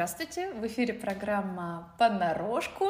[0.00, 0.50] Здравствуйте!
[0.52, 2.86] В эфире программа «Понарошку»,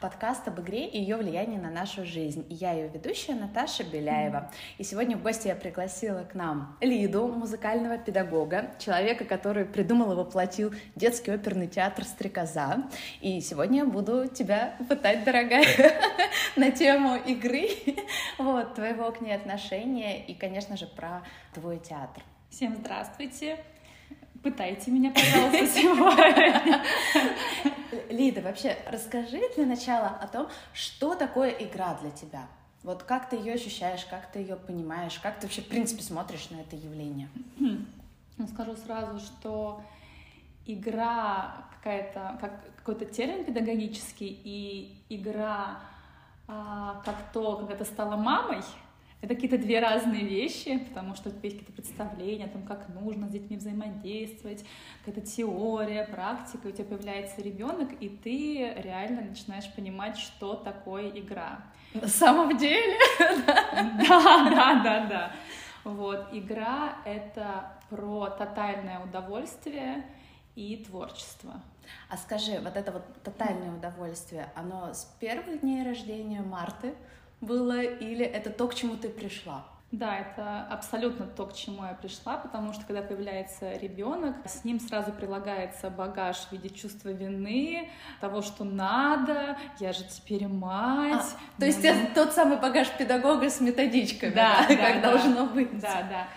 [0.00, 2.46] подкаст об игре и ее влиянии на нашу жизнь.
[2.48, 4.50] я ее ведущая Наташа Беляева.
[4.78, 10.16] И сегодня в гости я пригласила к нам Лиду, музыкального педагога, человека, который придумал и
[10.16, 12.84] воплотил детский оперный театр «Стрекоза».
[13.20, 15.66] И сегодня я буду тебя пытать, дорогая,
[16.56, 17.68] на тему игры,
[18.38, 22.22] вот, твоего к ней отношения и, конечно же, про твой театр.
[22.48, 23.58] Всем здравствуйте!
[24.46, 26.80] Пытайте меня, пожалуйста, сегодня.
[28.10, 32.46] Лида, вообще расскажи для начала о том, что такое игра для тебя.
[32.84, 36.48] Вот как ты ее ощущаешь, как ты ее понимаешь, как ты вообще, в принципе, смотришь
[36.50, 37.28] на это явление?
[37.58, 39.82] Ну, скажу сразу, что
[40.64, 45.80] игра какая-то, как какой-то термин педагогический, и игра
[46.46, 48.62] а, как то, когда ты стала мамой,
[49.22, 53.30] это какие-то две разные вещи, потому что есть какие-то представления о том, как нужно с
[53.30, 54.64] детьми взаимодействовать,
[55.04, 61.64] какая-то теория, практика, у тебя появляется ребенок, и ты реально начинаешь понимать, что такое игра.
[61.94, 62.96] На самом деле?
[64.08, 65.32] Да, да, да, да.
[65.84, 70.04] Вот, игра— это про тотальное удовольствие
[70.56, 71.62] и творчество.
[72.08, 76.94] А скажи, вот это вот тотальное удовольствие, оно с первых дней рождения Марты
[77.40, 79.64] было, или это то, к чему ты пришла?
[79.92, 84.80] Да, это абсолютно то, к чему я пришла, потому что когда появляется ребенок, с ним
[84.80, 87.88] сразу прилагается багаж в виде чувства вины,
[88.20, 91.22] того, что надо, я же теперь мать.
[91.22, 95.12] А, то есть ну, это тот самый багаж педагога с методичками, да, да, как да,
[95.12, 95.78] должно быть.
[95.78, 96.28] Да, да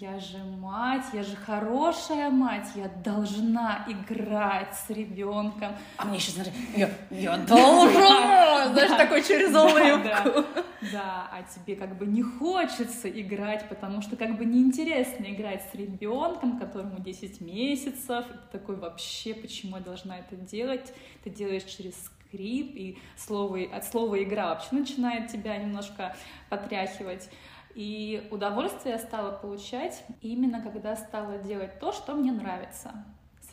[0.00, 5.72] я же мать, я же хорошая мать, я должна играть с ребенком.
[5.96, 10.44] А мне еще, смотри, я, я должна, знаешь, такой через улыбку.
[10.92, 15.74] Да, а тебе как бы не хочется играть, потому что как бы неинтересно играть с
[15.74, 20.92] ребенком, которому 10 месяцев, и такой вообще, почему я должна это делать?
[21.24, 26.14] Ты делаешь через скрип, и слово, от слова игра вообще начинает тебя немножко
[26.50, 27.30] потряхивать.
[27.76, 33.04] И удовольствие я стала получать именно когда стала делать то, что мне нравится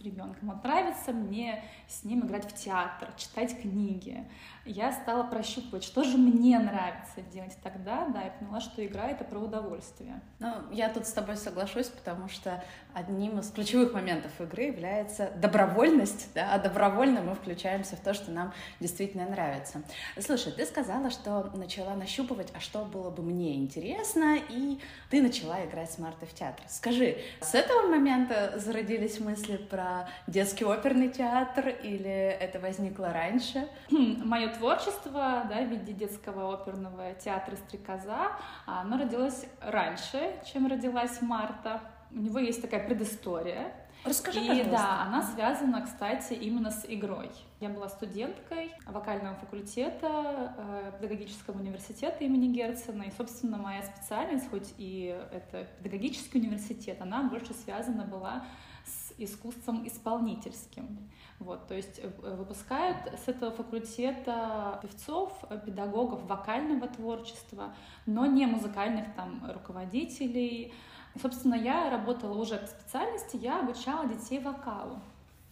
[0.03, 0.49] ребенком.
[0.49, 4.27] Вот нравится мне с ним играть в театр, читать книги.
[4.65, 9.25] Я стала прощупывать, что же мне нравится делать тогда, да, я поняла, что игра— это
[9.25, 10.21] про удовольствие.
[10.39, 12.63] Ну, я тут с тобой соглашусь, потому что
[12.93, 18.31] одним из ключевых моментов игры является добровольность, да, а добровольно мы включаемся в то, что
[18.31, 19.83] нам действительно нравится.
[20.19, 25.65] Слушай, ты сказала, что начала нащупывать, а что было бы мне интересно, и ты начала
[25.65, 26.63] играть с Мартой в театр.
[26.69, 29.92] Скажи, с этого момента зародились мысли про
[30.27, 33.67] детский оперный театр, или это возникло раньше?
[33.89, 38.31] Мое творчество да, в виде детского оперного театра «Стрекоза»,
[38.65, 41.81] оно родилось раньше, чем родилась Марта.
[42.11, 43.73] У него есть такая предыстория.
[44.05, 44.71] Расскажи, и, пожалуйста.
[44.71, 47.31] Да, она связана, кстати, именно с игрой.
[47.61, 54.73] Я была студенткой вокального факультета э, педагогического университета имени Герцена, и, собственно, моя специальность, хоть
[54.77, 58.45] и это педагогический университет, она больше связана была
[58.85, 60.97] с искусством исполнительским.
[61.39, 65.31] Вот, то есть э, выпускают с этого факультета певцов,
[65.65, 67.73] педагогов вокального творчества,
[68.05, 70.73] но не музыкальных там руководителей.
[71.21, 74.99] Собственно, я работала уже по специальности, я обучала детей вокалу.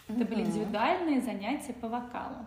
[0.07, 2.45] Это были индивидуальные занятия по вокалу.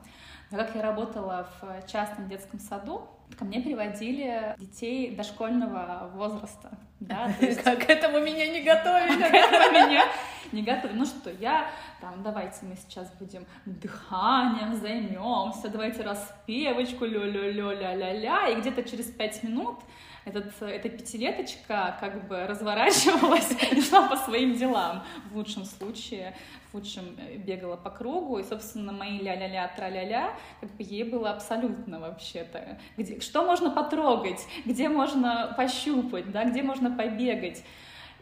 [0.50, 3.08] Но как я работала в частном детском саду,
[3.38, 6.70] ко мне приводили детей дошкольного возраста.
[7.00, 7.62] Да, то есть...
[7.62, 9.20] Как к этому меня не готовили.
[9.20, 10.04] Как этому меня
[10.52, 10.96] не готовили.
[10.96, 11.66] Ну что, я
[12.00, 19.80] там, давайте мы сейчас будем дыханием займемся, давайте распевочку, лё-лё-лё-ля-ля-ля, и где-то через пять минут
[20.24, 25.04] этот, эта пятилеточка как бы разворачивалась и шла по своим делам.
[25.30, 26.34] В лучшем случае,
[26.70, 31.30] в лучшем э, бегала по кругу, и, собственно, мои ля-ля-ля, тра-ля-ля, как бы ей было
[31.30, 32.78] абсолютно вообще-то.
[32.96, 37.62] Где, что можно потрогать, где можно пощупать, да, где можно побегать.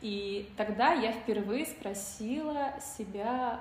[0.00, 3.60] И тогда я впервые спросила себя,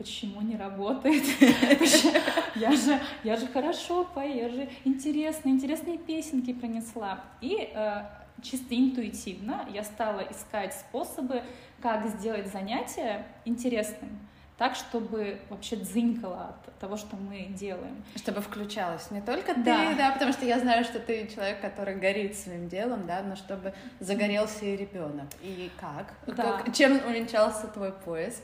[0.00, 1.22] почему не работает?
[2.56, 7.20] Я же, я же хорошо пою, я же интересно, интересные песенки принесла.
[7.40, 8.02] И э,
[8.42, 11.42] чисто интуитивно я стала искать способы,
[11.80, 14.18] как сделать занятие интересным
[14.60, 18.04] так, чтобы вообще дзынькало от того, что мы делаем.
[18.16, 21.94] Чтобы включалась не только ты, да, да потому что я знаю, что ты человек, который
[21.94, 25.28] горит своим делом, да, но чтобы загорелся и ребенок.
[25.40, 26.12] И как?
[26.26, 26.58] Да.
[26.58, 26.74] как?
[26.74, 28.42] Чем увенчался твой поиск?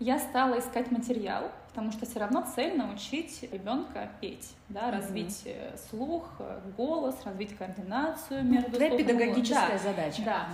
[0.00, 5.78] Я стала искать материал, потому что все равно цель научить ребенка петь, да, развить mm-hmm.
[5.88, 6.28] слух,
[6.76, 10.22] голос, развить координацию между Твоя педагогическая да, задача.
[10.24, 10.48] Да.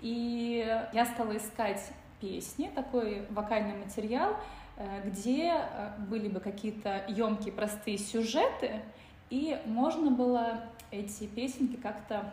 [0.00, 1.82] И я стала искать
[2.20, 4.36] песни, такой вокальный материал,
[5.04, 5.54] где
[6.08, 8.82] были бы какие-то емкие, простые сюжеты,
[9.30, 10.60] и можно было
[10.90, 12.32] эти песенки как-то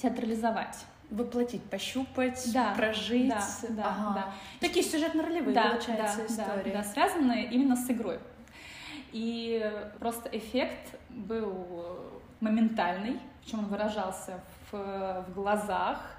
[0.00, 0.84] театрализовать.
[1.10, 3.28] Воплотить, пощупать, да, прожить.
[3.28, 4.14] Да, да, ага.
[4.14, 4.32] да.
[4.60, 6.72] Такие сюжетно-ролевые, да, получается, да, истории.
[6.72, 8.18] Да, да, связанные именно с игрой.
[9.12, 11.66] И просто эффект был
[12.40, 16.16] моментальный, причем он выражался в, в глазах,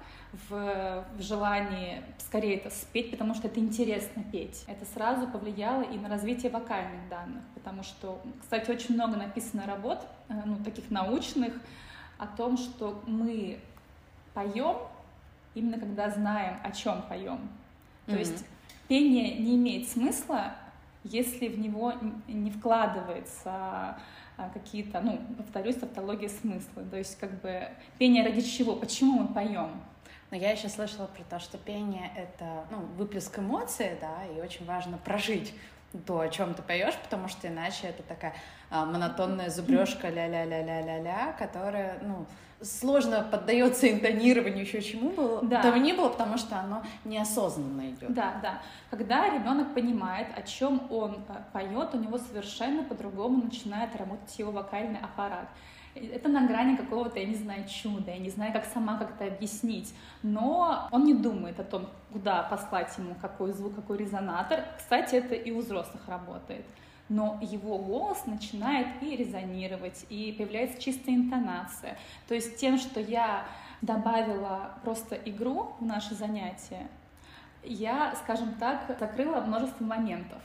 [0.48, 4.64] в, в желании скорее это спеть, потому что это интересно петь.
[4.66, 10.06] Это сразу повлияло и на развитие вокальных данных, потому что, кстати, очень много написано работ,
[10.28, 11.54] э, ну, таких научных,
[12.18, 13.60] о том, что мы
[14.38, 14.76] поем
[15.54, 17.48] именно когда знаем, о чем поем.
[18.06, 18.18] То mm-hmm.
[18.18, 18.44] есть
[18.86, 20.54] пение не имеет смысла,
[21.04, 21.94] если в него
[22.26, 23.98] не вкладывается
[24.36, 26.84] а, какие-то, ну, повторюсь, тавтология смысла.
[26.90, 27.68] То есть, как бы,
[27.98, 28.76] пение ради чего?
[28.76, 29.70] Почему мы поем?
[30.30, 34.66] Но я еще слышала про то, что пение— это ну, выплеск эмоций, да, и очень
[34.66, 35.54] важно прожить
[36.06, 38.34] то, о чем ты поешь, потому что иначе это такая
[38.70, 42.26] а, монотонная зубрежка ля-ля-ля-ля-ля-ля, которая, ну,
[42.60, 45.62] сложно поддается интонированию еще чему было, да.
[45.62, 48.12] того не было, потому что оно неосознанно идет.
[48.12, 48.62] Да, да.
[48.90, 54.50] Когда ребенок понимает, о чем он э, поет, у него совершенно по-другому начинает работать его
[54.50, 55.48] вокальный аппарат.
[55.94, 59.92] Это на грани какого-то, я не знаю, чуда, я не знаю, как сама как-то объяснить.
[60.22, 64.64] Но он не думает о том, куда послать ему какой звук, какой резонатор.
[64.76, 66.64] Кстати, это и у взрослых работает
[67.08, 71.96] но его голос начинает и резонировать, и появляется чистая интонация.
[72.26, 73.46] То есть тем, что я
[73.80, 76.88] добавила просто игру в наше занятие,
[77.62, 80.42] я, скажем так, закрыла множество моментов.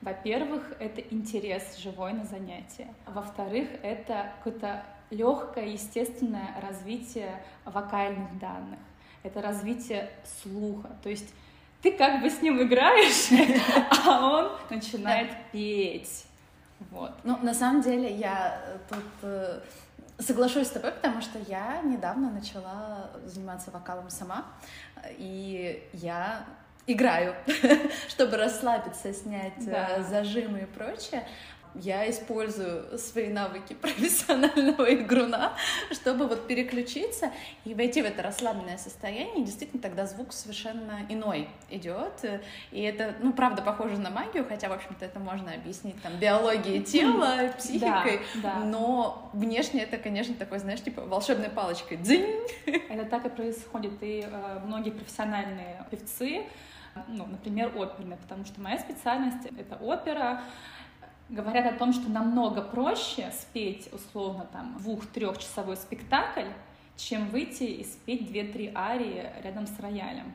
[0.00, 2.92] Во-первых, это интерес живой на занятие.
[3.06, 8.80] Во-вторых, это какое-то легкое, естественное развитие вокальных данных.
[9.22, 10.90] Это развитие слуха.
[11.02, 11.32] То есть
[11.82, 13.28] ты как бы с ним играешь,
[14.06, 16.24] а он начинает петь.
[16.90, 17.12] Вот.
[17.24, 19.60] Ну, на самом деле, я тут э,
[20.18, 24.46] соглашусь с тобой, потому что я недавно начала заниматься вокалом сама,
[25.18, 26.44] и я
[26.86, 27.34] играю,
[28.08, 30.02] чтобы расслабиться, снять э, да.
[30.02, 31.26] зажимы и прочее
[31.74, 35.52] я использую свои навыки профессионального игруна,
[35.90, 37.32] чтобы вот переключиться
[37.64, 39.42] и войти в это расслабленное состояние.
[39.42, 42.24] И действительно, тогда звук совершенно иной идет.
[42.70, 46.82] И это, ну, правда, похоже на магию, хотя, в общем-то, это можно объяснить там биологией
[46.82, 48.20] тела, психикой.
[48.36, 48.64] Да, да.
[48.64, 51.98] Но внешне это, конечно, такой, знаешь, типа волшебной палочкой.
[51.98, 52.26] Дзынь!
[52.66, 53.94] Это так и происходит.
[54.02, 56.44] И э, многие профессиональные певцы,
[57.08, 60.42] ну, например, оперные, потому что моя специальность— это опера,
[61.32, 66.48] говорят о том, что намного проще спеть условно там двух-трехчасовой спектакль,
[66.96, 70.32] чем выйти и спеть две-три арии рядом с роялем.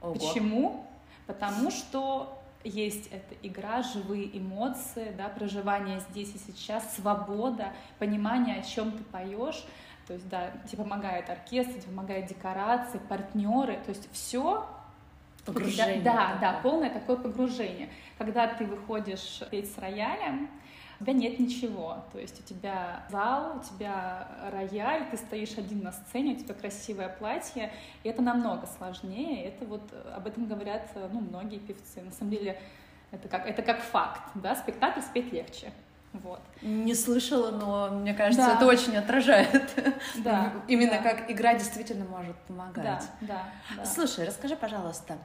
[0.00, 0.14] Ого.
[0.14, 0.86] Почему?
[1.26, 8.62] Потому что есть эта игра, живые эмоции, да, проживание здесь и сейчас, свобода, понимание, о
[8.62, 9.64] чем ты поешь.
[10.06, 14.64] То есть, да, тебе помогает оркестр, тебе помогает декорации, партнеры, то есть все
[15.46, 16.02] Погружение.
[16.02, 17.88] Да, да, полное такое погружение.
[18.18, 20.50] Когда ты выходишь петь с роялем,
[20.98, 22.04] у тебя нет ничего.
[22.12, 26.54] То есть у тебя зал, у тебя рояль, ты стоишь один на сцене, у тебя
[26.54, 27.72] красивое платье,
[28.02, 29.44] и это намного сложнее.
[29.44, 29.82] Это вот
[30.14, 32.00] об этом говорят ну, многие певцы.
[32.02, 32.58] На самом деле
[33.12, 35.72] это как, это как факт, да, спектакль спеть легче.
[36.12, 36.40] Вот.
[36.62, 38.56] Не слышала, но мне кажется, да.
[38.56, 39.70] это очень отражает.
[40.16, 40.52] Да.
[40.68, 41.10] Именно да.
[41.14, 42.84] как игра действительно может помогать.
[42.84, 43.44] Да, да,
[43.76, 43.84] да.
[43.84, 45.18] Слушай, расскажи, пожалуйста,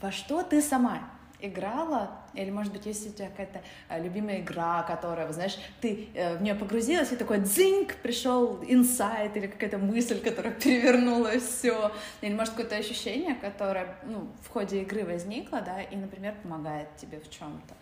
[0.00, 1.00] во что ты сама
[1.40, 6.36] играла, или, может быть, есть у тебя какая-то э, любимая игра, которая, знаешь, ты э,
[6.36, 12.34] в нее погрузилась, и такой дзинг, пришел инсайт или какая-то мысль, которая перевернула все, или,
[12.34, 17.30] может, какое-то ощущение, которое, ну, в ходе игры возникло, да, и, например, помогает тебе в
[17.30, 17.74] чем-то.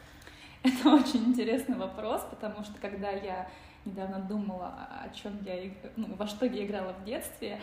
[0.66, 3.48] Это очень интересный вопрос, потому что когда я
[3.84, 7.60] недавно думала, о чем я, ну, во что я играла в детстве,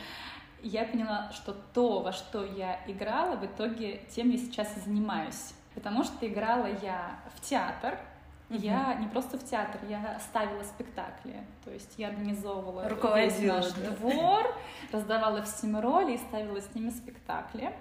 [0.62, 5.53] я поняла, что то, во что я играла, в итоге тем я сейчас и занимаюсь.
[5.75, 8.00] Потому что играла я в театр,
[8.53, 8.62] Угу.
[8.62, 11.43] Я не просто в театр, я ставила спектакли.
[11.65, 13.91] То есть я организовывала весь наш да?
[13.91, 14.55] двор,
[14.91, 17.74] раздавала всем роли и ставила с ними спектакли.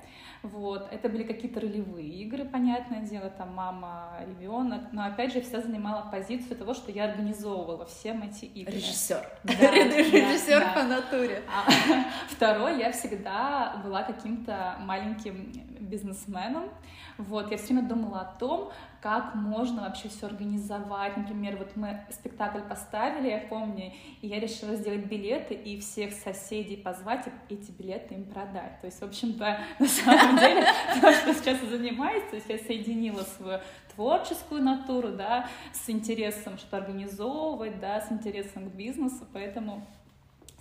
[0.43, 0.89] Вот.
[0.91, 4.93] Это были какие-то ролевые игры, понятное дело, там мама, ребенок.
[4.93, 8.75] Но опять же, вся занимала позицию того, что я организовывала всем эти игры.
[8.75, 9.25] Режиссер.
[9.45, 11.43] Да, Режиссер да, по натуре.
[11.49, 11.71] А,
[12.29, 16.71] второй, я всегда была каким-то маленьким бизнесменом.
[17.19, 18.73] Вот, я все время думала о том,
[19.03, 21.17] как можно вообще все организовать.
[21.17, 26.77] Например, вот мы спектакль поставили, я помню, и я решила сделать билеты и всех соседей
[26.77, 28.81] позвать и эти билеты им продать.
[28.81, 30.65] То есть, в общем-то, на самом деле,
[31.01, 33.59] то, что сейчас занимаюсь, то есть я соединила свою
[33.97, 39.85] творческую натуру, да, с интересом что организовывать, да, с интересом к бизнесу, поэтому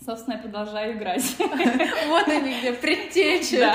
[0.04, 1.24] Собственно, я продолжаю играть.
[2.08, 3.72] Вот они где, предтеча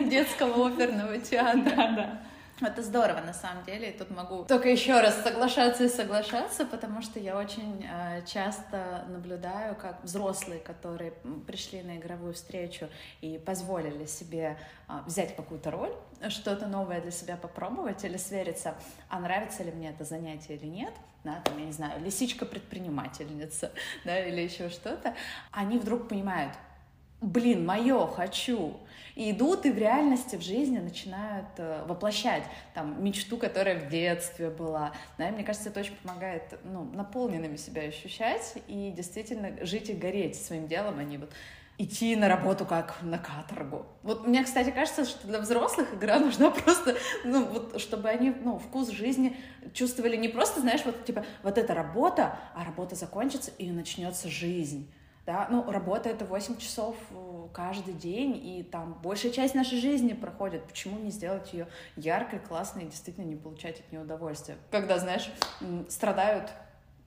[0.00, 1.62] детского оперного театра.
[1.76, 2.31] Да, да.
[2.60, 3.90] Это здорово, на самом деле.
[3.90, 9.04] И тут могу только еще раз соглашаться и соглашаться, потому что я очень э, часто
[9.08, 11.12] наблюдаю, как взрослые, которые
[11.46, 12.88] пришли на игровую встречу
[13.20, 15.92] и позволили себе э, взять какую-то роль,
[16.28, 18.74] что-то новое для себя попробовать или свериться,
[19.08, 20.92] а нравится ли мне это занятие или нет,
[21.24, 23.72] да, там, я не знаю, лисичка-предпринимательница,
[24.04, 25.14] да, или еще что-то,
[25.50, 26.52] они вдруг понимают,
[27.22, 28.76] блин, мое, хочу,
[29.14, 34.50] и идут и в реальности, в жизни начинают э, воплощать там мечту, которая в детстве
[34.50, 34.92] была.
[35.18, 39.92] Да, и мне кажется, это очень помогает ну, наполненными себя ощущать и действительно жить и
[39.92, 41.30] гореть своим делом, а не вот
[41.78, 43.86] идти на работу как на каторгу.
[44.02, 48.58] Вот мне, кстати, кажется, что для взрослых игра нужна просто, ну, вот, чтобы они, ну,
[48.58, 49.36] вкус жизни
[49.74, 54.90] чувствовали не просто, знаешь, вот, типа, вот эта работа, а работа закончится, и начнется жизнь
[55.24, 60.14] да, ну, работа— это 8 часов э, каждый день, и там большая часть нашей жизни
[60.14, 60.64] проходит.
[60.64, 64.58] Почему не сделать ее яркой, классной и действительно не получать от нее удовольствие?
[64.72, 65.30] Когда, знаешь,
[65.88, 66.50] страдают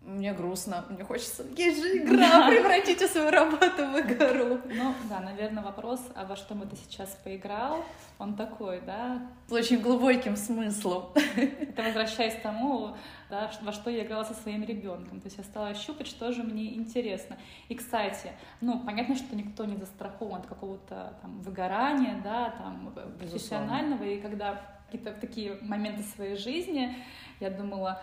[0.05, 4.59] мне грустно, мне хочется, есть же игра, превратите свою работу в игру.
[4.65, 7.83] Ну, да, наверное, вопрос, а во что бы ты сейчас поиграл,
[8.19, 9.27] он такой, да?
[9.47, 11.05] С очень глубоким смыслом.
[11.35, 12.95] Это возвращаясь к тому,
[13.29, 15.19] да, во что я играла со своим ребенком.
[15.19, 17.37] То есть я стала щупать, что же мне интересно.
[17.67, 18.31] И, кстати,
[18.61, 24.61] ну, понятно, что никто не застрахован от какого-то там выгорания, да, там, профессионального, и когда
[24.85, 26.95] какие-то такие моменты своей жизни,
[27.39, 28.01] я думала,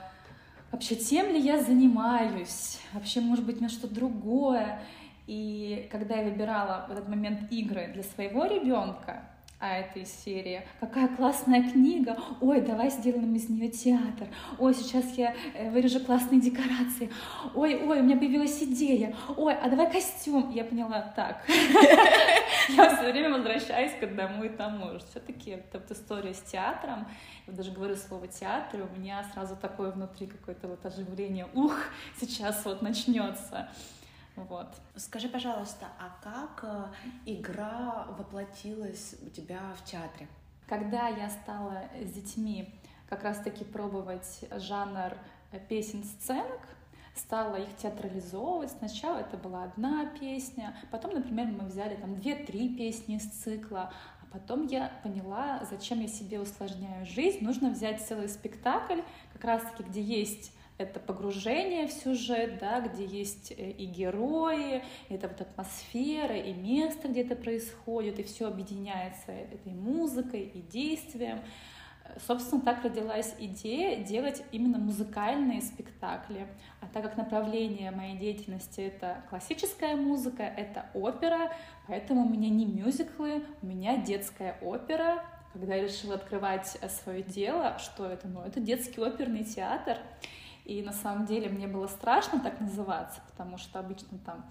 [0.73, 4.83] вообще тем ли я занимаюсь, вообще, может быть, на что-то другое.
[5.29, 9.23] И когда я выбирала в этот момент игры для своего ребенка,
[9.69, 12.17] это из серии «Какая классная книга!
[12.41, 14.27] Ой, давай сделаем из нее театр!
[14.59, 17.11] Ой, сейчас я э, вырежу классные декорации!
[17.55, 19.15] Ой, ой, у меня появилась идея!
[19.37, 21.45] Ой, а давай костюм!» Я поняла, так,
[22.69, 25.01] я все время возвращаюсь к одному и тому же.
[25.11, 27.07] Все-таки вот история с театром,
[27.47, 31.77] я даже говорю слово театр, у меня сразу такое внутри какое-то вот оживление, ух,
[32.21, 33.69] сейчас вот начнется.
[34.37, 34.69] Вот.
[34.97, 36.87] Скажи, пожалуйста, а как э,
[37.27, 40.27] игра воплотилась у тебя в театре?
[40.67, 42.75] Когда я стала с детьми
[43.09, 45.15] как раз-таки пробовать жанр
[45.51, 46.61] э, песен-сценок,
[47.15, 48.71] стала их театрализовывать.
[48.71, 54.33] Сначала это была одна песня, потом, например, мы взяли там две-три песни из цикла, а
[54.33, 57.45] потом я поняла, зачем я себе усложняю жизнь.
[57.45, 59.01] Нужно взять целый спектакль,
[59.35, 65.15] как раз-таки, где есть это погружение в сюжет, да, где есть э, и герои, и
[65.15, 71.41] это вот атмосфера, и место, где это происходит, и все объединяется этой музыкой и действием.
[72.27, 76.47] Собственно, так родилась идея делать именно музыкальные спектакли.
[76.81, 81.53] А так как направление моей деятельности— это классическая музыка, это опера,
[81.87, 85.25] поэтому у меня не мюзиклы, у меня детская опера.
[85.53, 88.27] Когда я решила открывать э, свое дело, что это?
[88.27, 89.99] Ну, это детский оперный театр.
[90.65, 94.45] И на самом деле мне было страшно так называться, потому что обычно там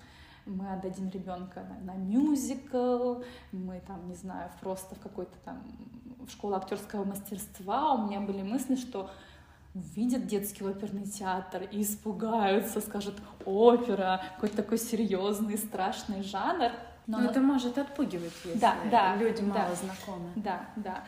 [0.46, 5.64] мы отдадим ребенка на, на мюзикл, мы там, не знаю, просто в какой-то там
[6.26, 7.94] в школу актерского мастерства.
[7.94, 9.10] У меня были мысли, что
[9.74, 13.16] увидят детский оперный театр и испугаются, скажут
[13.46, 16.72] опера, какой-то такой серьезный, страшный жанр.
[17.08, 20.30] Но это может отпугивать, если да, да, люди мало да, знакомы.
[20.36, 21.04] Да, да.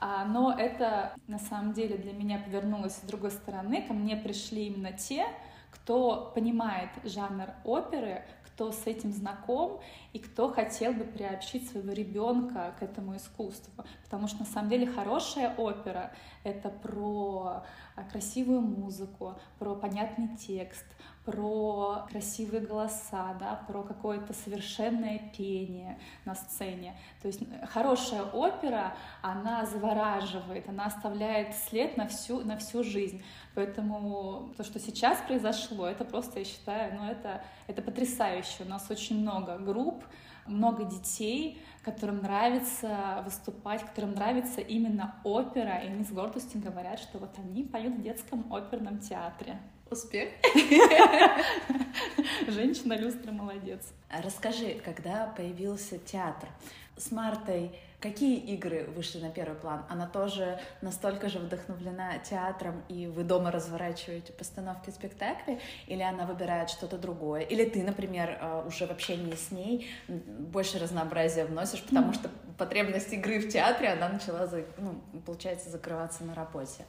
[0.00, 3.82] А, но это на самом деле для меня повернулось с другой стороны.
[3.82, 5.26] Ко мне пришли именно те,
[5.70, 9.80] кто понимает жанр оперы, кто с этим знаком
[10.12, 13.84] и кто хотел бы приобщить своего ребенка к этому искусству.
[14.04, 16.12] Потому что на самом деле хорошая опера—
[16.44, 17.64] это про
[17.94, 20.86] а, красивую музыку, про понятный текст,
[21.28, 26.96] про красивые голоса, да, про какое-то совершенное пение на сцене.
[27.20, 33.22] То есть хорошая опера, она завораживает, она оставляет след на всю, на всю жизнь.
[33.54, 38.64] Поэтому то, что сейчас произошло, это просто, я считаю, ну это, это потрясающе.
[38.64, 40.02] У нас очень много групп,
[40.46, 47.18] много детей, которым нравится выступать, которым нравится именно опера, и они с гордостью говорят, что
[47.18, 49.58] вот они поют в детском оперном театре.
[49.90, 50.28] Успех.
[52.48, 53.80] Женщина-люстра молодец.
[54.10, 56.48] Расскажи, когда появился театр,
[56.96, 59.84] с Мартой какие игры вышли на первый план?
[59.88, 65.58] Она тоже настолько же вдохновлена театром, и вы дома разворачиваете постановки спектаклей?
[65.86, 67.42] Или она выбирает что-то другое?
[67.42, 73.12] Или ты, например, э, уже в общении с ней больше разнообразия вносишь, потому что потребность
[73.12, 76.84] игры в театре, она начала, ну, получается, закрываться на работе?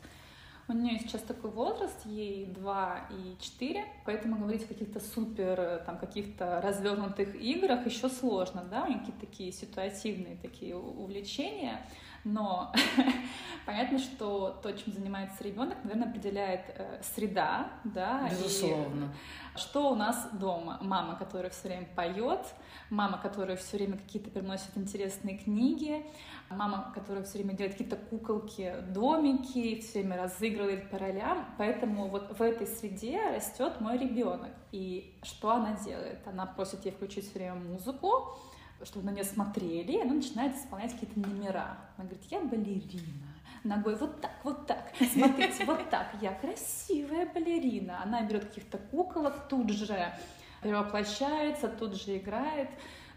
[0.70, 5.98] У нее сейчас такой возраст, ей 2 и 4, поэтому говорить о каких-то супер, там,
[5.98, 11.82] каких-то развернутых играх еще сложно, да, у нее какие-то такие ситуативные такие увлечения,
[12.24, 12.72] но
[13.66, 18.28] понятно, что то, чем занимается ребенок, наверное, определяет э, среда, да.
[18.30, 19.12] Безусловно.
[19.56, 20.78] И что у нас дома?
[20.82, 22.46] Мама, которая все время поет,
[22.89, 26.05] мама, которая все время какие-то приносит интересные книги,
[26.50, 31.46] мама, которая все время делает какие-то куколки, домики, все время разыгрывает по ролям.
[31.58, 34.51] Поэтому вот в этой среде растет мой ребенок.
[34.72, 36.19] И что она делает?
[36.27, 38.38] Она просит ей включить все время музыку,
[38.84, 41.77] чтобы на нее смотрели, и она начинает исполнять какие-то номера.
[41.98, 43.27] Она говорит, я балерина,
[43.63, 48.01] ногой вот так, вот так, смотрите, вот так, я красивая балерина.
[48.01, 50.12] Она берет каких-то куколок, тут же
[50.62, 52.70] перевоплощается, тут же играет.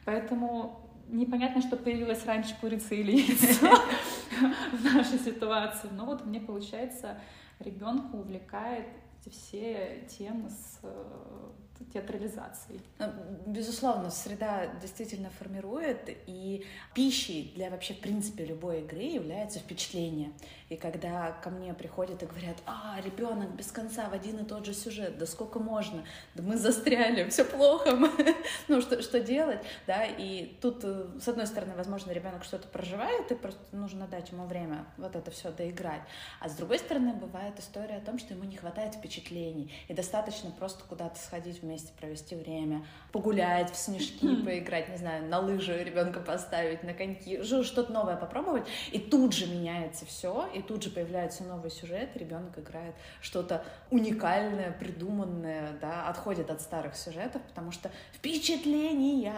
[0.04, 3.68] Поэтому непонятно, что появилось раньше курица или яйцо
[4.72, 5.88] в нашей ситуации.
[5.92, 7.20] Но вот мне получается,
[7.58, 8.86] ребенка увлекает
[9.30, 11.50] все темы с э,
[11.92, 12.80] театрализацией.
[12.98, 13.06] Ну,
[13.46, 20.32] безусловно, среда действительно формирует, и пищей для вообще, в принципе, любой игры является впечатление.
[20.72, 24.64] И когда ко мне приходят и говорят, а, ребенок без конца в один и тот
[24.64, 26.02] же сюжет, да сколько можно,
[26.34, 27.98] да мы застряли, все плохо,
[28.68, 33.30] ну что, что делать, да, и тут, э, с одной стороны, возможно, ребенок что-то проживает,
[33.30, 36.02] и просто нужно дать ему время вот это все доиграть,
[36.40, 40.50] а с другой стороны, бывает история о том, что ему не хватает впечатлений, и достаточно
[40.52, 46.20] просто куда-то сходить вместе, провести время, погулять в снежки, поиграть, не знаю, на лыжи ребенка
[46.20, 51.44] поставить, на коньки, что-то новое попробовать, и тут же меняется все, и тут же появляется
[51.44, 59.34] новый сюжет, ребенок играет что-то уникальное, придуманное, да, отходит от старых сюжетов, потому что впечатления,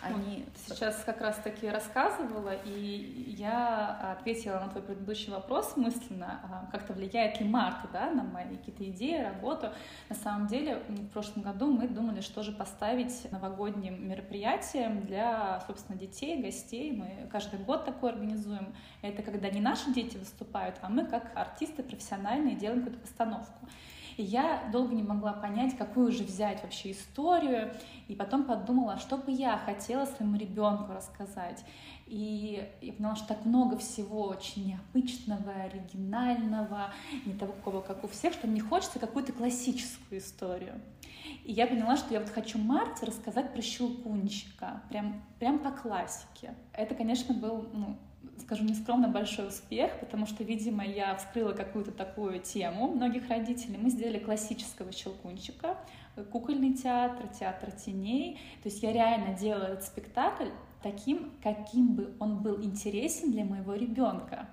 [0.00, 0.46] они...
[0.66, 7.40] Сейчас как раз-таки рассказывала, и я ответила на твой предыдущий вопрос мысленно, а, как-то влияет
[7.40, 9.68] ли Марта, да, на мои какие-то идеи, работу.
[10.08, 15.98] На самом деле, в прошлом году мы думали, что же поставить новогодним мероприятием для, собственно,
[15.98, 16.92] детей, гостей.
[16.92, 18.74] Мы каждый год такое организуем.
[19.02, 23.68] Это когда не наши дети выступают, а мы как артисты профессиональные делаем какую-то постановку.
[24.16, 27.74] И я долго не могла понять, какую же взять вообще историю.
[28.06, 31.64] И потом подумала, что бы я хотела своему ребенку рассказать.
[32.06, 36.92] И я поняла, что так много всего очень необычного, оригинального,
[37.24, 40.80] не такого, как у всех, что мне хочется какую-то классическую историю.
[41.44, 46.54] И я поняла, что я вот хочу Марте рассказать про Щелкунчика, прям, прям по классике.
[46.72, 47.96] Это, конечно, был, ну,
[48.38, 53.78] скажу нескромно, большой успех, потому что, видимо, я вскрыла какую-то такую тему многих родителей.
[53.78, 55.76] Мы сделали классического Щелкунчика,
[56.30, 58.38] кукольный театр, театр теней.
[58.62, 60.48] То есть я реально делала этот спектакль
[60.84, 64.46] таким, каким бы он был интересен для моего ребенка.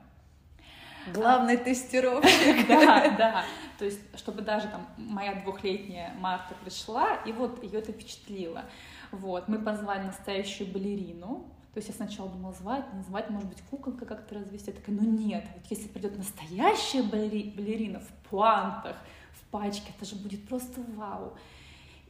[1.13, 2.67] Главный тестировщик.
[2.67, 3.45] Да, да.
[3.77, 8.63] То есть, чтобы даже там моя двухлетняя Марта пришла, и вот ее это впечатлило.
[9.11, 13.61] Вот, мы позвали настоящую балерину, то есть я сначала думала, звать, не звать, может быть,
[13.69, 14.71] куколка как-то развести.
[14.71, 18.95] Я такая, ну нет, вот если придет настоящая балери, балерина в пуантах,
[19.33, 21.33] в пачке, это же будет просто вау.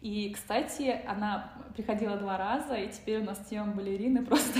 [0.02, 4.60] И, кстати, она приходила два раза, и теперь у нас тема балерины просто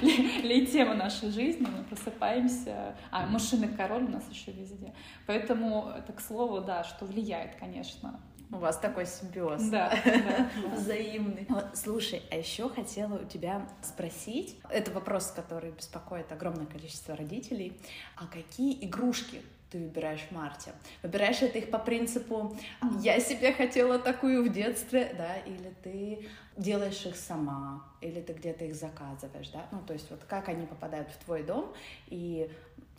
[0.72, 1.66] тема нашей жизни.
[1.66, 2.96] Мы просыпаемся.
[3.10, 4.94] А, мужчины король у нас еще везде.
[5.26, 8.20] Поэтому, это к слову, да, что влияет, конечно.
[8.50, 9.62] У вас такой симбиоз.
[9.64, 11.46] Да, да, взаимный.
[11.48, 17.78] Вот, слушай, а еще хотела у тебя спросить, это вопрос, который беспокоит огромное количество родителей,
[18.16, 20.72] а какие игрушки ты выбираешь в марте?
[21.02, 22.56] Выбираешь это их по принципу
[23.00, 28.64] «я себе хотела такую в детстве», да, или ты делаешь их сама, или ты где-то
[28.64, 29.66] их заказываешь, да?
[29.70, 31.72] Ну, то есть вот как они попадают в твой дом
[32.06, 32.50] и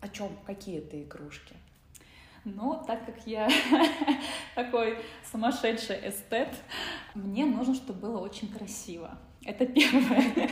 [0.01, 1.55] о чем, какие это игрушки?
[2.45, 3.49] Но так как я
[4.55, 4.97] такой
[5.29, 6.49] сумасшедший эстет,
[7.13, 9.17] мне нужно, чтобы было очень красиво.
[9.43, 10.49] Это первое.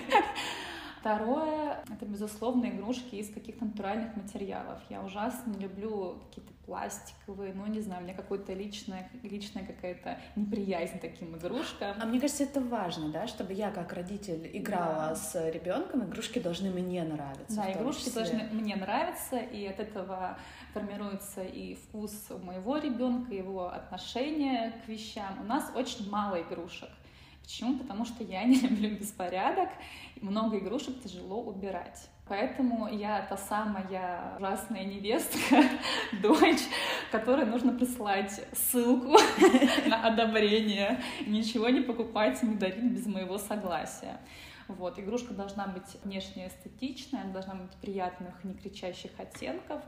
[1.00, 4.80] Второе— это, безусловно, игрушки из каких-то натуральных материалов.
[4.90, 10.20] Я ужасно не люблю какие-то пластиковые, ну, не знаю, у меня какая-то личная, личная какая-то
[10.36, 11.96] неприязнь к таким игрушкам.
[12.00, 15.16] А мне кажется, это важно, да, чтобы я как родитель играла да.
[15.16, 17.56] с ребенком, игрушки должны мне нравиться.
[17.56, 20.38] Да, игрушки должны мне нравиться, и от этого
[20.74, 25.40] формируется и вкус у моего ребенка, его отношение к вещам.
[25.40, 26.90] У нас очень мало игрушек.
[27.48, 27.78] Почему?
[27.78, 29.70] Потому что я не люблю беспорядок,
[30.22, 32.10] много игрушек тяжело убирать.
[32.28, 35.64] Поэтому я та самая ужасная невестка,
[36.22, 36.64] дочь,
[37.12, 39.18] которой нужно прислать ссылку
[39.88, 44.18] на одобрение, ничего не покупать, не дарить без моего согласия.
[44.68, 49.82] Вот, игрушка должна быть внешне эстетичная, она должна быть приятных, не кричащих оттенков,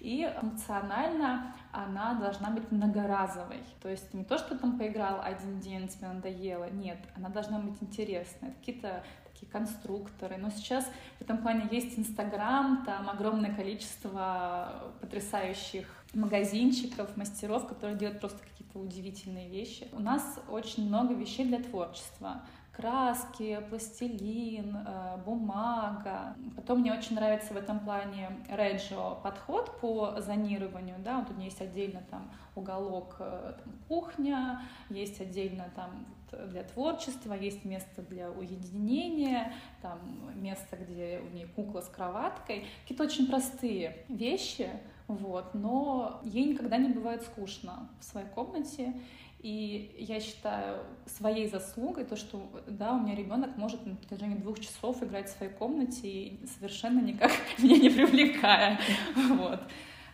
[0.00, 3.62] и функционально она должна быть многоразовой.
[3.80, 7.82] То есть не то, что там поиграл один день, тебе надоело, нет, она должна быть
[7.82, 8.52] интересная.
[8.52, 9.02] Какие-то
[9.36, 10.36] такие конструкторы.
[10.38, 18.20] Но сейчас в этом плане есть Инстаграм, там огромное количество потрясающих магазинчиков, мастеров, которые делают
[18.20, 19.86] просто какие-то удивительные вещи.
[19.92, 26.36] У нас очень много вещей для творчества краски, пластилин, э, бумага.
[26.54, 31.46] Потом мне очень нравится в этом плане Реджо подход по зонированию, да, вот у меня
[31.46, 38.30] есть отдельно там уголок э, там, кухня, есть отдельно там для творчества, есть место для
[38.30, 39.98] уединения, там
[40.34, 42.64] место, где у нее кукла с кроваткой.
[42.82, 44.68] Какие-то очень простые вещи,
[45.08, 48.94] вот, но ей никогда не бывает скучно в своей комнате.
[49.40, 54.58] И я считаю своей заслугой то, что да, у меня ребенок может на протяжении двух
[54.58, 58.80] часов играть в своей комнате и совершенно никак меня не привлекая.
[59.36, 59.60] Вот.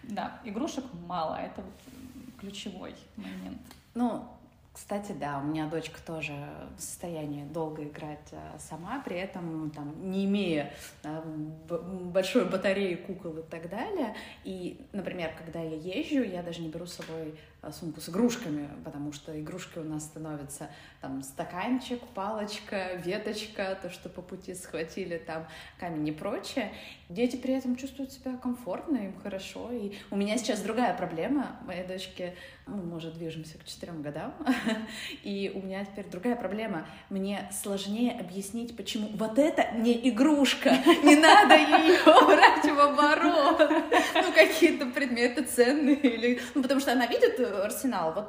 [0.02, 3.60] Да, игрушек мало, это вот ключевой момент.
[3.94, 4.24] Ну,
[4.72, 6.32] кстати, да, у меня дочка тоже
[6.78, 11.22] в состоянии долго играть э, сама, при этом там, не имея э,
[11.68, 14.14] большой батареи кукол и так далее.
[14.44, 17.38] И, например, когда я езжу, я даже не беру с собой
[17.70, 20.68] сумку с игрушками, потому что игрушки у нас становятся
[21.00, 25.46] там стаканчик, палочка, веточка, то, что по пути схватили, там
[25.78, 26.72] камень и прочее.
[27.08, 29.70] Дети при этом чувствуют себя комфортно, им хорошо.
[29.70, 31.56] И у меня сейчас другая проблема.
[31.64, 32.34] Моей дочке,
[32.66, 34.34] ну, мы уже движемся к четырем годам,
[35.22, 36.86] и у меня теперь другая проблема.
[37.10, 40.70] Мне сложнее объяснить, почему вот это не игрушка,
[41.04, 43.70] не надо ее брать в оборот.
[44.14, 45.96] Ну, какие-то предметы ценные.
[45.96, 46.40] Или...
[46.54, 48.12] Ну, потому что она видит арсенал.
[48.12, 48.28] Вот,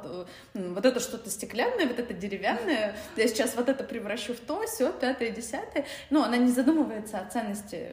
[0.54, 2.96] э, вот это что-то стеклянное, вот это деревянное.
[3.16, 5.86] Я сейчас вот это превращу в то, все, пятое, десятое.
[6.10, 7.92] Но она не задумывается о ценности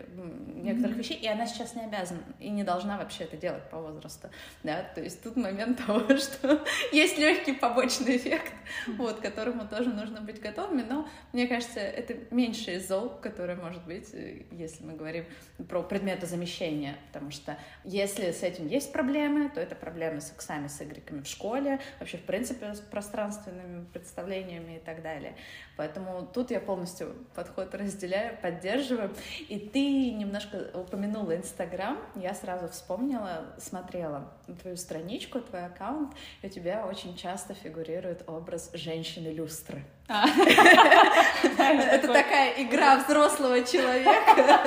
[0.62, 1.00] некоторых mm-hmm.
[1.00, 4.30] вещей, и она сейчас не обязана и не должна вообще это делать по возрасту.
[4.64, 4.84] Да?
[4.96, 8.54] То есть тут момент того, что есть легкий побочный эффект,
[8.88, 10.84] вот, к которому тоже нужно быть готовыми.
[10.88, 15.26] Но мне кажется, это меньшее зол, которое может быть, э, если мы говорим
[15.70, 16.98] про предметы замещения.
[17.08, 21.28] Потому что если с этим есть проблемы, то это проблемы с иксами, с игреками в
[21.28, 25.36] школе, вообще, в принципе, с пространственными представлениями и так далее.
[25.78, 29.14] Поэтому тут я полностью подход разделяю, поддерживаю.
[29.50, 34.32] И ты немножко упомянула Инстаграм, я сразу вспомнила, смотрела
[34.62, 39.84] твою страничку, твой аккаунт, и у тебя очень часто фигурирует образ женщины-люстры.
[40.12, 40.26] А.
[41.58, 44.60] Это такая игра взрослого человека.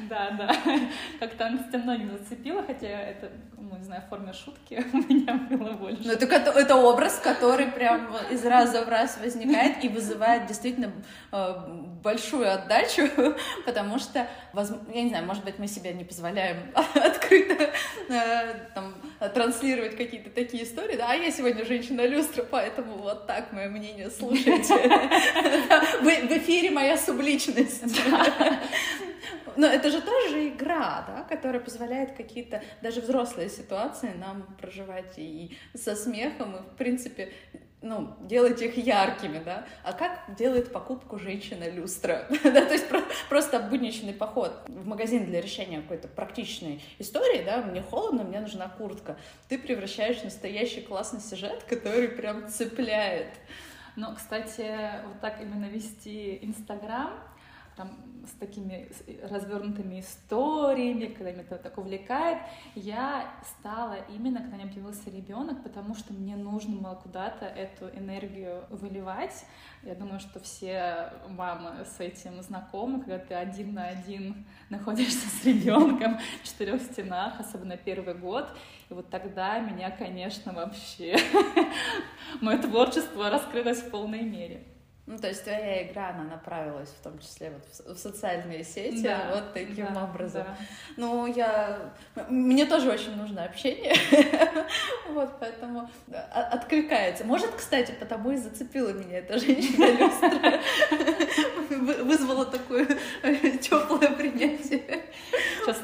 [0.00, 0.52] Да, да.
[1.20, 5.72] Как-то она многих зацепила, хотя это, ну, не знаю, в форме шутки у меня было
[5.72, 6.02] больше.
[6.04, 10.92] Ну, это, это образ, который прям из раза в раз возникает и вызывает действительно
[11.30, 11.54] э,
[12.02, 13.08] большую отдачу,
[13.66, 14.26] потому что,
[14.94, 16.72] я не знаю, может быть, мы себе не позволяем
[17.28, 17.70] открыто
[18.08, 18.94] э, там,
[19.34, 24.74] транслировать какие-то такие истории, да, а я сегодня женщина-люстра, поэтому вот так мое мнение слушайте.
[26.00, 27.84] В эфире моя субличность.
[29.56, 35.56] Но это же тоже игра, да, которая позволяет какие-то даже взрослые ситуации нам проживать и
[35.74, 37.32] со смехом, и, в принципе,
[37.80, 43.60] ну, делать их яркими, да, а как делает покупку женщина-люстра, да, то есть про, просто
[43.60, 49.16] будничный поход в магазин для решения какой-то практичной истории, да, мне холодно, мне нужна куртка,
[49.48, 53.28] ты превращаешь настоящий классный сюжет, который прям цепляет.
[53.96, 54.66] Ну, кстати,
[55.06, 57.12] вот так именно вести Инстаграм,
[57.78, 57.90] там,
[58.26, 58.90] с такими
[59.22, 62.38] развернутыми историями, когда меня это так увлекает,
[62.74, 67.88] я стала именно, когда у меня появился ребенок, потому что мне нужно было куда-то эту
[67.96, 69.46] энергию выливать.
[69.82, 75.44] Я думаю, что все мамы с этим знакомы, когда ты один на один находишься с
[75.44, 78.50] ребенком в четырех стенах, особенно первый год.
[78.90, 81.16] И вот тогда меня, конечно, вообще
[82.42, 84.64] мое творчество раскрылось в полной мере.
[85.08, 89.30] Ну, то есть твоя игра, она направилась в том числе вот в социальные сети, да,
[89.34, 90.44] вот таким да, образом.
[90.44, 90.56] Да.
[90.98, 91.78] Ну, я...
[92.28, 93.94] Мне тоже очень нужно общение,
[95.08, 95.88] вот, поэтому
[96.30, 97.24] откликается.
[97.24, 100.60] Может, кстати, потому и зацепила меня эта женщина-люстра,
[102.04, 102.84] вызвала такое
[103.62, 105.04] теплое принятие.
[105.64, 105.78] Сейчас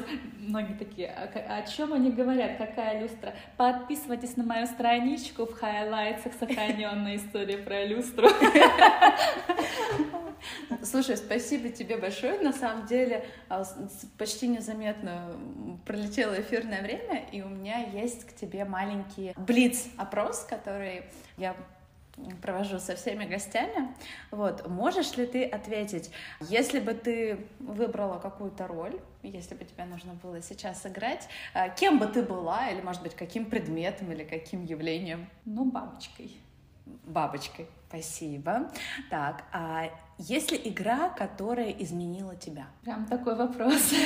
[0.55, 3.33] многие такие, о, о чем они говорят, какая люстра?
[3.57, 8.29] Подписывайтесь на мою страничку в хайлайтсах сохраненная история про люстру.
[10.81, 12.39] Слушай, спасибо тебе большое.
[12.39, 13.65] На самом деле а,
[14.17, 15.35] почти незаметно
[15.85, 21.03] пролетело эфирное время, и у меня есть к тебе маленький блиц-опрос, который
[21.37, 21.55] я
[22.41, 23.93] провожу со всеми гостями.
[24.31, 30.13] Вот, можешь ли ты ответить, если бы ты выбрала какую-то роль, если бы тебе нужно
[30.13, 34.63] было сейчас сыграть, а, кем бы ты была, или, может быть, каким предметом или каким
[34.63, 35.27] явлением?
[35.45, 36.31] Ну, бабочкой.
[36.85, 37.67] Бабочкой.
[37.87, 38.71] Спасибо.
[39.09, 42.67] Так, а есть ли игра, которая изменила тебя?
[42.83, 43.93] Прям такой вопрос.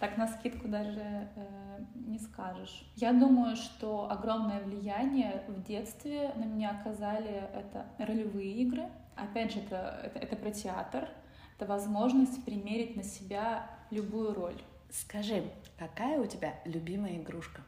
[0.00, 2.90] Так на скидку даже э, не скажешь.
[2.96, 8.88] Я думаю, что огромное влияние в детстве на меня оказали это ролевые игры.
[9.14, 11.10] Опять же, это, это, это про театр.
[11.56, 14.56] Это возможность примерить на себя любую роль.
[14.92, 15.44] Скажи,
[15.78, 17.62] какая у тебя любимая игрушка?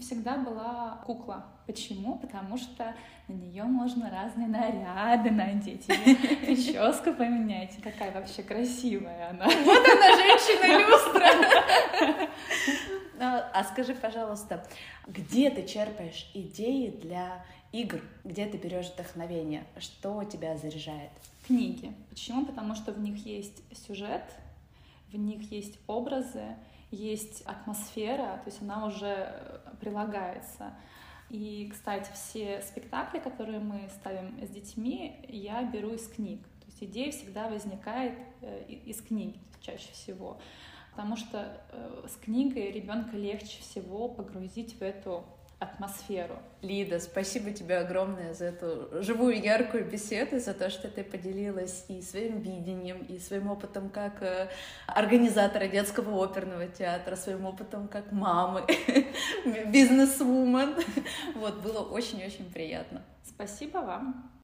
[0.00, 1.46] Всегда была кукла.
[1.66, 2.18] Почему?
[2.18, 2.94] Потому что
[3.28, 5.86] на нее можно разные наряды надеть,
[6.44, 7.78] прическу поменять.
[7.82, 9.46] Какая вообще красивая она.
[9.64, 12.28] Вот она, женщина-люстра.
[13.18, 14.62] А, а скажи, пожалуйста,
[15.06, 18.02] где ты черпаешь идеи для игр?
[18.24, 19.64] Где ты берешь вдохновение?
[19.78, 21.12] Что тебя заряжает?
[21.46, 21.94] Книги.
[22.10, 22.44] Почему?
[22.44, 24.22] Потому что в них есть сюжет,
[25.10, 26.56] в них есть образы,
[26.90, 30.74] есть атмосфера, то есть она уже э, прилагается.
[31.28, 36.42] И, кстати, все спектакли, которые мы ставим с детьми, я беру из книг.
[36.60, 40.38] То есть идея всегда возникает э, из книги чаще всего.
[40.92, 45.24] Потому что э, с книгой ребенка легче всего погрузить в эту
[45.58, 46.38] атмосферу.
[46.60, 52.02] Лида, спасибо тебе огромное за эту живую, яркую беседу, за то, что ты поделилась и
[52.02, 54.48] своим видением, и своим опытом как э,
[54.86, 58.64] организатора детского оперного театра, своим опытом как мамы,
[59.66, 60.74] бизнес-вумен.
[61.34, 63.02] Вот, было очень-очень приятно.
[63.24, 64.32] Спасибо вам.